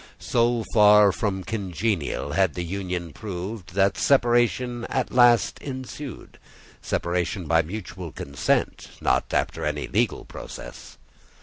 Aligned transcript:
So 0.17 0.65
far 0.73 1.11
from 1.11 1.43
congenial 1.43 2.31
had 2.31 2.55
the 2.55 2.63
union 2.63 3.13
proved, 3.13 3.75
that 3.75 3.99
separation 3.99 4.83
at 4.85 5.11
last 5.11 5.59
ensued—separation 5.61 7.45
by 7.45 7.61
mutual 7.61 8.11
consent, 8.11 8.87
not 8.99 9.31
after 9.31 9.63
any 9.63 9.85
legal 9.85 10.25
process. 10.25 10.97